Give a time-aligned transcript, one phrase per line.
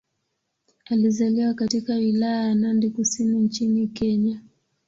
[0.85, 4.41] Alizaliwa katika Wilaya ya Nandi Kusini nchini Kenya.